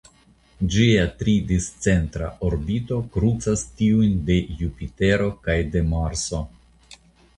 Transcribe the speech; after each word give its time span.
Ĝia 0.75 1.01
tre 1.17 1.35
discentra 1.51 2.31
orbito 2.49 2.97
krucas 3.17 3.67
tiujn 3.83 4.17
de 4.31 4.39
Jupitero 4.63 5.29
kaj 5.49 5.59
de 5.77 5.89
Marso. 5.95 6.41